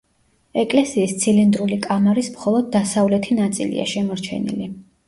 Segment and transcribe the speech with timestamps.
[0.61, 4.73] ეკლესიის ცილინდრული კამარის მხოლოდ დასავლეთი ნაწილია შემორჩენილი.